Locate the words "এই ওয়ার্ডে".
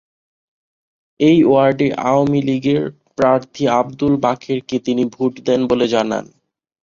1.19-1.87